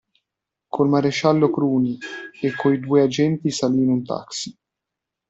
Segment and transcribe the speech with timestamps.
[0.67, 1.95] Col maresciallo Cruni
[2.41, 4.57] e coi due agenti salì in un taxi.